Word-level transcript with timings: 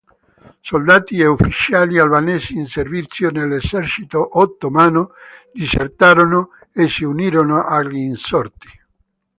Soldati 0.65 1.19
e 1.19 1.27
ufficiali 1.27 1.99
albanesi 1.99 2.55
in 2.57 2.65
servizio 2.65 3.29
nell'esercito 3.29 4.39
ottomano 4.39 5.11
disertarono 5.53 6.49
e 6.73 6.87
si 6.87 7.03
unirono 7.03 7.63
agli 7.63 7.97
insorti. 7.97 8.67